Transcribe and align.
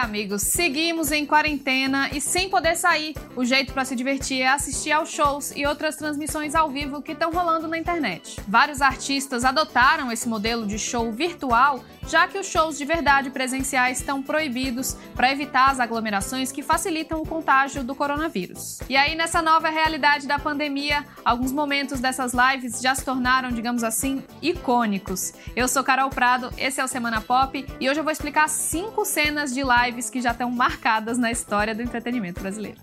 amigos, 0.00 0.42
seguimos 0.42 1.12
em 1.12 1.26
quarentena 1.26 2.08
e 2.12 2.20
sem 2.20 2.48
poder 2.48 2.76
sair. 2.76 3.14
O 3.36 3.44
jeito 3.44 3.72
para 3.72 3.84
se 3.84 3.94
divertir 3.94 4.40
é 4.40 4.48
assistir 4.48 4.92
aos 4.92 5.10
shows 5.10 5.52
e 5.54 5.66
outras 5.66 5.96
transmissões 5.96 6.54
ao 6.54 6.70
vivo 6.70 7.02
que 7.02 7.12
estão 7.12 7.30
rolando 7.30 7.68
na 7.68 7.78
internet. 7.78 8.40
Vários 8.48 8.80
artistas 8.80 9.44
adotaram 9.44 10.10
esse 10.10 10.28
modelo 10.28 10.66
de 10.66 10.78
show 10.78 11.12
virtual, 11.12 11.84
já 12.08 12.26
que 12.26 12.38
os 12.38 12.46
shows 12.46 12.78
de 12.78 12.84
verdade 12.84 13.30
presenciais 13.30 14.00
estão 14.00 14.22
proibidos 14.22 14.96
para 15.14 15.30
evitar 15.30 15.70
as 15.70 15.78
aglomerações 15.78 16.50
que 16.50 16.62
facilitam 16.62 17.20
o 17.20 17.26
contágio 17.26 17.84
do 17.84 17.94
coronavírus. 17.94 18.80
E 18.88 18.96
aí, 18.96 19.14
nessa 19.14 19.42
nova 19.42 19.68
realidade 19.68 20.26
da 20.26 20.38
pandemia, 20.38 21.04
alguns 21.24 21.52
momentos 21.52 22.00
dessas 22.00 22.32
lives 22.32 22.80
já 22.80 22.94
se 22.94 23.04
tornaram, 23.04 23.50
digamos 23.50 23.84
assim, 23.84 24.22
icônicos. 24.40 25.34
Eu 25.54 25.68
sou 25.68 25.84
Carol 25.84 26.10
Prado, 26.10 26.50
esse 26.56 26.80
é 26.80 26.84
o 26.84 26.88
Semana 26.88 27.20
Pop 27.20 27.64
e 27.78 27.90
hoje 27.90 28.00
eu 28.00 28.04
vou 28.04 28.12
explicar 28.12 28.48
cinco 28.48 29.04
cenas 29.04 29.52
de 29.52 29.62
lives 29.90 30.08
que 30.08 30.20
já 30.20 30.30
estão 30.30 30.50
marcadas 30.50 31.18
na 31.18 31.32
história 31.32 31.74
do 31.74 31.82
entretenimento 31.82 32.40
brasileiro. 32.40 32.78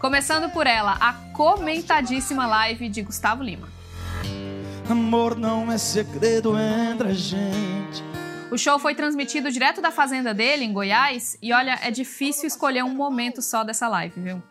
Começando 0.00 0.50
por 0.50 0.66
ela, 0.66 0.96
a 1.00 1.12
comentadíssima 1.32 2.44
live 2.44 2.88
de 2.88 3.02
Gustavo 3.02 3.44
Lima. 3.44 3.68
Amor 4.90 5.38
não 5.38 5.70
é 5.70 5.78
segredo 5.78 6.54
entre 6.58 7.08
a 7.08 7.14
gente. 7.14 8.02
O 8.50 8.58
show 8.58 8.78
foi 8.80 8.96
transmitido 8.96 9.50
direto 9.50 9.80
da 9.80 9.92
fazenda 9.92 10.34
dele, 10.34 10.64
em 10.64 10.72
Goiás, 10.72 11.38
e 11.40 11.52
olha, 11.52 11.78
é 11.80 11.90
difícil 11.90 12.48
escolher 12.48 12.82
um 12.82 12.94
momento 12.94 13.40
só 13.40 13.62
dessa 13.62 13.86
live, 13.86 14.20
viu? 14.20 14.42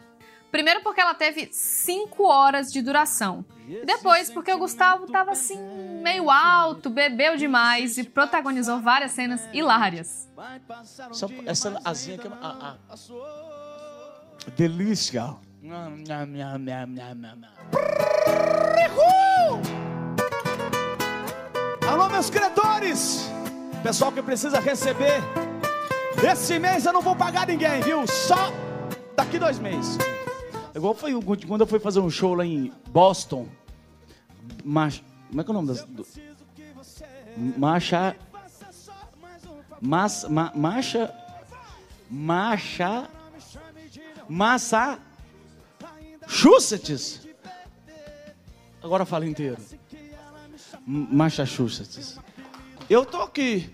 Primeiro 0.51 0.81
porque 0.81 0.99
ela 0.99 1.13
teve 1.13 1.49
5 1.51 2.23
horas 2.23 2.71
de 2.71 2.81
duração. 2.81 3.45
E 3.67 3.85
depois 3.85 4.29
porque 4.29 4.53
o 4.53 4.57
Gustavo 4.57 5.07
tava 5.07 5.31
assim, 5.31 5.57
meio 6.03 6.29
alto, 6.29 6.89
bebeu 6.89 7.37
demais 7.37 7.97
e 7.97 8.03
protagonizou 8.03 8.81
várias 8.81 9.11
cenas 9.11 9.47
hilárias. 9.53 10.29
Só 11.11 11.27
essa 11.45 11.79
asinha 11.85 12.17
aqui. 12.17 12.27
Ah, 12.41 12.75
ah. 12.89 12.95
Delícia. 14.57 15.37
Alô, 21.87 22.09
meus 22.09 22.29
credores! 22.29 23.29
Pessoal 23.81 24.11
que 24.11 24.21
precisa 24.21 24.59
receber. 24.59 25.21
Esse 26.29 26.59
mês 26.59 26.85
eu 26.85 26.91
não 26.91 27.01
vou 27.01 27.15
pagar 27.15 27.47
ninguém, 27.47 27.81
viu? 27.81 28.05
Só 28.05 28.51
daqui 29.15 29.39
dois 29.39 29.57
meses. 29.59 29.97
Igual 30.73 30.93
foi 30.93 31.13
quando 31.47 31.61
eu 31.61 31.67
fui 31.67 31.79
fazer 31.79 31.99
um 31.99 32.09
show 32.09 32.33
lá 32.33 32.45
em 32.45 32.71
Boston. 32.89 33.47
Mas, 34.63 35.03
como 35.29 35.41
é 35.41 35.43
que 35.43 35.49
é 35.49 35.51
o 35.51 35.53
nome 35.53 35.67
das. 35.67 35.83
Do, 35.83 36.05
Macha. 37.57 38.15
Mas, 39.81 40.25
ma, 40.25 40.51
macha. 40.55 41.13
Macha. 42.09 43.09
Massa. 44.27 44.99
Massachusetts. 46.31 47.27
Agora 48.81 49.05
fala 49.05 49.27
inteiro. 49.27 49.57
Massachusetts. 50.85 52.17
Eu 52.89 53.05
tô 53.05 53.21
aqui 53.21 53.69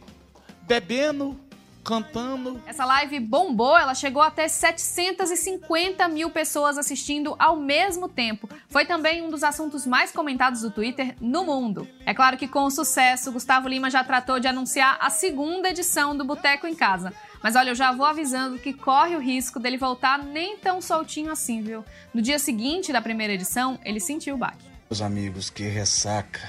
bebendo, 0.64 1.40
cantando. 1.88 2.62
Essa 2.68 2.84
live 2.84 3.18
bombou, 3.22 3.78
ela 3.78 3.96
chegou 3.96 4.22
a 4.22 4.30
ter 4.30 4.50
750 4.50 6.06
mil 6.10 6.30
pessoas 6.30 6.78
assistindo 6.78 7.34
ao 7.40 7.56
mesmo 7.56 8.10
tempo. 8.10 8.50
Foi 8.68 8.86
também 8.86 9.22
um 9.22 9.30
dos 9.30 9.42
assuntos 9.42 9.88
mais 9.88 10.12
comentados 10.12 10.62
do 10.62 10.70
Twitter 10.70 11.16
no 11.22 11.46
mundo. 11.46 11.88
É 12.06 12.14
claro 12.14 12.38
que 12.38 12.46
com 12.46 12.66
o 12.66 12.70
sucesso, 12.70 13.32
Gustavo 13.32 13.70
Lima 13.70 13.90
já 13.90 14.04
tratou 14.04 14.38
de 14.38 14.50
anunciar 14.50 14.98
a 15.00 15.10
segunda 15.10 15.70
edição 15.70 16.16
do 16.16 16.26
Boteco 16.26 16.68
em 16.68 16.76
Casa. 16.76 17.14
Mas 17.42 17.56
olha, 17.56 17.70
eu 17.70 17.76
já 17.76 17.94
vou 17.94 18.06
avisando 18.06 18.60
que 18.60 18.74
corre 18.74 19.16
o 19.16 19.22
risco 19.22 19.58
dele 19.58 19.78
voltar 19.78 20.18
nem 20.18 20.58
tão 20.58 20.82
soltinho 20.82 21.32
assim, 21.32 21.62
viu? 21.62 21.86
No 22.14 22.22
dia 22.22 22.38
seguinte 22.38 22.92
da 22.92 23.02
primeira 23.02 23.32
edição, 23.32 23.80
ele 23.86 24.02
sentiu 24.02 24.36
o 24.36 24.38
baque. 24.38 24.66
Meus 24.90 25.02
amigos, 25.02 25.50
que 25.50 25.64
ressaca. 25.64 26.42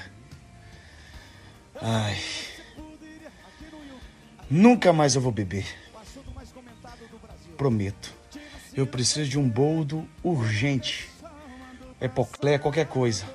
Ai. 1.81 2.17
Nunca 4.49 4.91
mais 4.91 5.15
eu 5.15 5.21
vou 5.21 5.31
beber. 5.31 5.65
Prometo. 7.57 8.13
Eu 8.73 8.87
preciso 8.87 9.29
de 9.29 9.37
um 9.37 9.47
boldo 9.47 10.07
urgente. 10.23 11.09
Epoclé, 11.99 12.57
qualquer 12.57 12.87
coisa. 12.87 13.25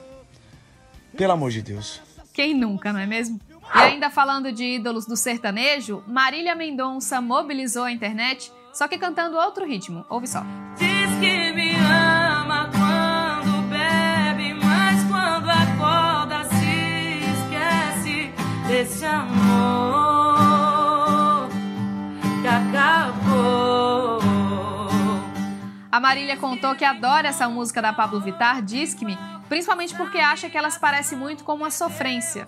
Pelo 1.17 1.33
amor 1.33 1.51
de 1.51 1.63
Deus. 1.63 2.01
Quem 2.33 2.55
nunca, 2.55 2.93
não 2.93 3.01
é 3.01 3.07
mesmo? 3.07 3.41
E 3.75 3.79
ainda 3.79 4.11
falando 4.11 4.53
de 4.53 4.65
ídolos 4.65 5.07
do 5.07 5.17
sertanejo, 5.17 6.03
Marília 6.07 6.55
Mendonça 6.55 7.21
mobilizou 7.21 7.85
a 7.85 7.93
internet, 7.93 8.51
só 8.73 8.89
que 8.89 8.99
cantando 8.99 9.37
outro 9.37 9.67
ritmo. 9.67 10.05
Ouve 10.09 10.27
só. 10.27 10.43
Diz 10.77 10.94
Marília 26.05 26.37
contou 26.37 26.75
que 26.75 26.85
adora 26.85 27.29
essa 27.29 27.49
música 27.49 27.81
da 27.81 27.91
Pablo 27.91 28.21
Vittar, 28.21 28.61
Diz-que-me, 28.61 29.17
principalmente 29.49 29.97
porque 29.97 30.19
acha 30.19 30.51
que 30.51 30.59
ela 30.59 30.69
se 30.69 30.79
parece 30.79 31.17
muito 31.17 31.43
com 31.45 31.55
uma 31.55 31.71
sofrência. 31.71 32.47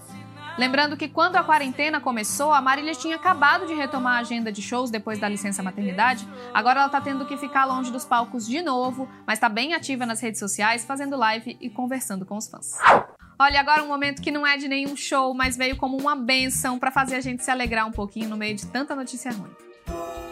Lembrando 0.58 0.94
que 0.94 1.08
quando 1.08 1.36
a 1.36 1.42
quarentena 1.42 1.98
começou, 1.98 2.52
a 2.52 2.60
Marília 2.60 2.92
tinha 2.94 3.16
acabado 3.16 3.66
de 3.66 3.72
retomar 3.72 4.16
a 4.16 4.20
agenda 4.20 4.52
de 4.52 4.60
shows 4.60 4.90
depois 4.90 5.18
da 5.18 5.26
licença 5.26 5.62
maternidade. 5.62 6.28
Agora 6.52 6.80
ela 6.80 6.86
está 6.88 7.00
tendo 7.00 7.24
que 7.24 7.38
ficar 7.38 7.64
longe 7.64 7.90
dos 7.90 8.04
palcos 8.04 8.46
de 8.46 8.60
novo, 8.60 9.08
mas 9.26 9.38
está 9.38 9.48
bem 9.48 9.72
ativa 9.72 10.04
nas 10.04 10.20
redes 10.20 10.38
sociais, 10.38 10.84
fazendo 10.84 11.16
live 11.16 11.56
e 11.58 11.70
conversando 11.70 12.26
com 12.26 12.36
os 12.36 12.46
fãs. 12.46 12.72
Olha, 13.38 13.58
agora 13.58 13.82
um 13.82 13.88
momento 13.88 14.20
que 14.20 14.30
não 14.30 14.46
é 14.46 14.58
de 14.58 14.68
nenhum 14.68 14.94
show, 14.94 15.32
mas 15.32 15.56
veio 15.56 15.78
como 15.78 15.96
uma 15.96 16.14
benção 16.14 16.78
para 16.78 16.90
fazer 16.90 17.16
a 17.16 17.20
gente 17.22 17.42
se 17.42 17.50
alegrar 17.50 17.86
um 17.86 17.92
pouquinho 17.92 18.28
no 18.28 18.36
meio 18.36 18.54
de 18.54 18.66
tanta 18.66 18.94
notícia 18.94 19.32
ruim. 19.32 19.65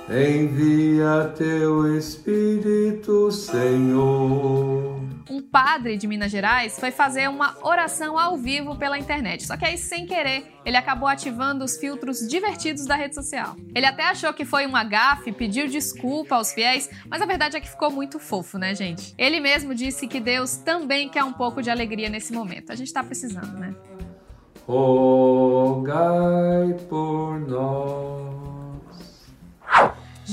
Envia 0.07 1.33
teu 1.35 1.97
Espírito, 1.97 3.33
Senhor. 3.33 5.01
Um 5.31 5.41
padre 5.41 5.97
de 5.97 6.07
Minas 6.07 6.31
Gerais 6.31 6.79
foi 6.79 6.91
fazer 6.91 7.27
uma 7.31 7.57
oração 7.67 8.19
ao 8.19 8.37
vivo 8.37 8.77
pela 8.77 8.99
internet. 8.99 9.47
Só 9.47 9.57
que 9.57 9.65
aí, 9.65 9.79
sem 9.79 10.05
querer, 10.05 10.45
ele 10.63 10.77
acabou 10.77 11.09
ativando 11.09 11.65
os 11.65 11.79
filtros 11.79 12.29
divertidos 12.29 12.85
da 12.85 12.97
rede 12.97 13.15
social. 13.15 13.57
Ele 13.75 13.87
até 13.87 14.05
achou 14.05 14.35
que 14.35 14.45
foi 14.45 14.67
uma 14.67 14.85
gafe, 14.85 15.33
pediu 15.33 15.69
desculpa 15.69 16.35
aos 16.35 16.53
fiéis, 16.53 16.91
mas 17.09 17.23
a 17.23 17.27
verdade 17.27 17.57
é 17.57 17.61
que 17.61 17.71
ficou 17.71 17.91
muito 17.91 18.19
fofo, 18.19 18.59
né, 18.59 18.75
gente? 18.75 19.15
Ele 19.17 19.41
mesmo 19.41 19.75
disse 19.75 20.07
que 20.07 20.21
Deus 20.21 20.57
também 20.57 21.09
quer 21.09 21.25
um 21.25 21.33
pouco 21.33 21.63
de 21.63 21.71
alegria 21.71 22.11
nesse 22.11 22.31
momento. 22.31 22.71
A 22.71 22.75
gente 22.75 22.93
tá 22.93 23.03
precisando, 23.03 23.59
né? 23.59 23.75
Rogai 24.67 26.73
por 26.89 27.04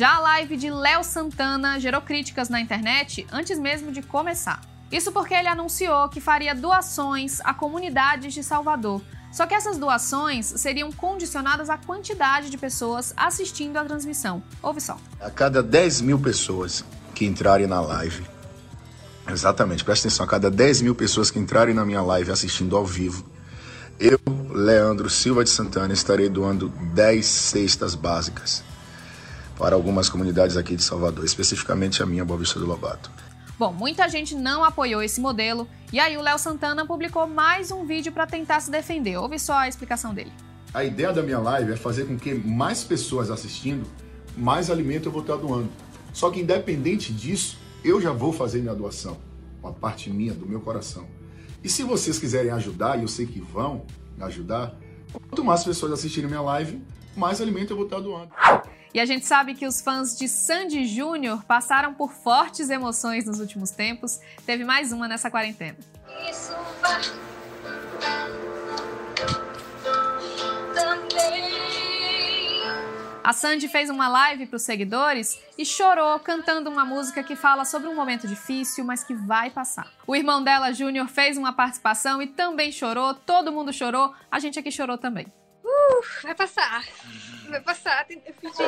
Já 0.01 0.15
a 0.15 0.19
live 0.19 0.57
de 0.57 0.71
Léo 0.71 1.03
Santana 1.03 1.79
gerou 1.79 2.01
críticas 2.01 2.49
na 2.49 2.59
internet 2.59 3.27
antes 3.31 3.59
mesmo 3.59 3.91
de 3.91 4.01
começar. 4.01 4.59
Isso 4.91 5.11
porque 5.11 5.31
ele 5.31 5.47
anunciou 5.47 6.09
que 6.09 6.19
faria 6.19 6.55
doações 6.55 7.39
a 7.41 7.53
comunidades 7.53 8.33
de 8.33 8.43
Salvador. 8.43 8.99
Só 9.31 9.45
que 9.45 9.53
essas 9.53 9.77
doações 9.77 10.47
seriam 10.57 10.91
condicionadas 10.91 11.69
à 11.69 11.77
quantidade 11.77 12.49
de 12.49 12.57
pessoas 12.57 13.13
assistindo 13.15 13.77
à 13.77 13.85
transmissão. 13.85 14.41
Ouve 14.59 14.81
só. 14.81 14.97
A 15.19 15.29
cada 15.29 15.61
10 15.61 16.01
mil 16.01 16.17
pessoas 16.17 16.83
que 17.13 17.23
entrarem 17.23 17.67
na 17.67 17.79
live, 17.79 18.25
exatamente, 19.29 19.85
presta 19.85 20.07
atenção, 20.07 20.25
a 20.25 20.27
cada 20.27 20.49
10 20.49 20.81
mil 20.81 20.95
pessoas 20.95 21.29
que 21.29 21.37
entrarem 21.37 21.75
na 21.75 21.85
minha 21.85 22.01
live 22.01 22.31
assistindo 22.31 22.75
ao 22.75 22.87
vivo, 22.87 23.23
eu, 23.99 24.19
Leandro 24.49 25.11
Silva 25.11 25.43
de 25.43 25.51
Santana, 25.51 25.93
estarei 25.93 26.27
doando 26.27 26.69
10 26.69 27.23
cestas 27.23 27.93
básicas 27.93 28.63
para 29.61 29.75
algumas 29.75 30.09
comunidades 30.09 30.57
aqui 30.57 30.75
de 30.75 30.83
Salvador, 30.83 31.23
especificamente 31.23 32.01
a 32.01 32.05
minha 32.07 32.25
Boa 32.25 32.39
Vista 32.39 32.59
do 32.59 32.65
Lobato. 32.65 33.11
Bom, 33.59 33.71
muita 33.71 34.09
gente 34.09 34.33
não 34.33 34.63
apoiou 34.63 35.03
esse 35.03 35.21
modelo 35.21 35.67
e 35.93 35.99
aí 35.99 36.17
o 36.17 36.21
Léo 36.21 36.39
Santana 36.39 36.83
publicou 36.83 37.27
mais 37.27 37.69
um 37.69 37.85
vídeo 37.85 38.11
para 38.11 38.25
tentar 38.25 38.59
se 38.59 38.71
defender. 38.71 39.17
Ouve 39.17 39.37
só 39.37 39.53
a 39.53 39.67
explicação 39.67 40.15
dele. 40.15 40.31
A 40.73 40.83
ideia 40.83 41.13
da 41.13 41.21
minha 41.21 41.37
live 41.37 41.73
é 41.73 41.75
fazer 41.75 42.05
com 42.05 42.17
que 42.17 42.33
mais 42.33 42.83
pessoas 42.83 43.29
assistindo, 43.29 43.85
mais 44.35 44.71
alimento 44.71 45.09
eu 45.09 45.11
vou 45.11 45.21
estar 45.21 45.35
doando. 45.35 45.69
Só 46.11 46.31
que 46.31 46.39
independente 46.39 47.13
disso, 47.13 47.59
eu 47.83 48.01
já 48.01 48.11
vou 48.11 48.33
fazer 48.33 48.61
minha 48.61 48.73
doação, 48.73 49.19
uma 49.61 49.71
parte 49.71 50.09
minha 50.09 50.33
do 50.33 50.47
meu 50.47 50.61
coração. 50.61 51.05
E 51.63 51.69
se 51.69 51.83
vocês 51.83 52.17
quiserem 52.17 52.49
ajudar, 52.49 52.97
e 52.97 53.03
eu 53.03 53.07
sei 53.07 53.27
que 53.27 53.39
vão 53.39 53.85
ajudar, 54.21 54.73
quanto 55.13 55.45
mais 55.45 55.63
pessoas 55.63 55.91
assistirem 55.91 56.27
minha 56.27 56.41
live, 56.41 56.81
mais 57.15 57.39
alimento 57.39 57.73
eu 57.73 57.77
vou 57.77 57.85
estar 57.85 57.99
doando. 57.99 58.31
E 58.93 58.99
a 58.99 59.05
gente 59.05 59.25
sabe 59.25 59.53
que 59.55 59.65
os 59.65 59.79
fãs 59.81 60.17
de 60.17 60.27
Sandy 60.27 60.85
Júnior 60.85 61.43
passaram 61.45 61.93
por 61.93 62.11
fortes 62.11 62.69
emoções 62.69 63.25
nos 63.25 63.39
últimos 63.39 63.71
tempos. 63.71 64.19
Teve 64.45 64.65
mais 64.65 64.91
uma 64.91 65.07
nessa 65.07 65.31
quarentena. 65.31 65.77
Isso 66.29 66.53
vai 66.81 67.01
A 73.23 73.33
Sandy 73.33 73.69
fez 73.69 73.89
uma 73.89 74.07
live 74.09 74.47
para 74.47 74.57
os 74.57 74.63
seguidores 74.63 75.39
e 75.57 75.63
chorou 75.63 76.19
cantando 76.19 76.69
uma 76.69 76.83
música 76.83 77.23
que 77.23 77.35
fala 77.35 77.63
sobre 77.63 77.87
um 77.87 77.95
momento 77.95 78.27
difícil, 78.27 78.83
mas 78.83 79.03
que 79.03 79.13
vai 79.13 79.49
passar. 79.49 79.87
O 80.07 80.15
irmão 80.15 80.43
dela, 80.43 80.73
Júnior, 80.73 81.07
fez 81.07 81.37
uma 81.37 81.53
participação 81.53 82.21
e 82.21 82.27
também 82.27 82.71
chorou, 82.71 83.13
todo 83.13 83.51
mundo 83.51 83.71
chorou, 83.71 84.13
a 84.29 84.39
gente 84.39 84.57
aqui 84.57 84.71
chorou 84.71 84.97
também. 84.97 85.31
Vai 86.23 86.35
passar. 86.35 86.83
Vai 87.49 87.61
passar. 87.61 88.05
Tem- 88.05 88.21
Gente, 88.23 88.63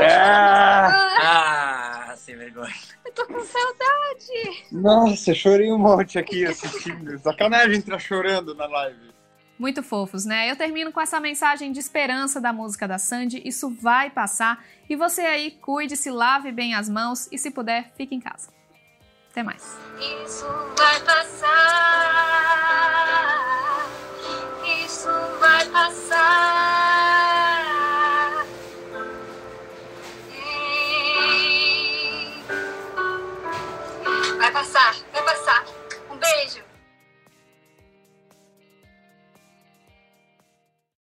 Ah, 1.21 2.13
sem 2.18 2.35
vergonha. 2.35 2.74
eu 3.06 3.12
tô 3.13 3.25
com 3.27 3.39
saudade. 3.44 4.65
Nossa, 4.71 5.31
eu 5.31 5.35
chorei 5.35 5.71
um 5.71 5.77
monte 5.77 6.18
aqui 6.19 6.45
assistindo. 6.45 7.18
Sacanagem 7.24 7.77
entrar 7.77 8.00
chorando 8.00 8.53
na 8.56 8.65
live. 8.68 9.13
Muito 9.57 9.83
fofos, 9.83 10.25
né? 10.25 10.50
Eu 10.50 10.56
termino 10.56 10.91
com 10.91 11.00
essa 11.00 11.19
mensagem 11.19 11.71
de 11.71 11.80
esperança 11.80 12.41
da 12.41 12.51
música 12.51 12.88
da 12.88 12.97
Sandy. 12.97 13.41
Isso 13.47 13.69
vai 13.69 14.09
passar. 14.09 14.63
E 14.89 14.95
você 14.95 15.21
aí, 15.21 15.51
cuide-se, 15.51 16.09
lave 16.09 16.51
bem 16.51 16.74
as 16.75 16.89
mãos 16.89 17.29
e, 17.31 17.38
se 17.38 17.51
puder, 17.51 17.91
fique 17.95 18.15
em 18.15 18.19
casa. 18.19 18.51
Até 19.31 19.41
mais. 19.44 19.63
Isso 20.25 20.45
vai 20.77 21.00
passar. 21.01 21.73